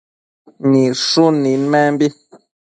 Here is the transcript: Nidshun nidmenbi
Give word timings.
Nidshun 0.69 1.33
nidmenbi 1.43 2.07